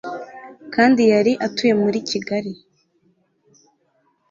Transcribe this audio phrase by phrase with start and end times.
[0.73, 2.51] kandi yari atuye muri kigali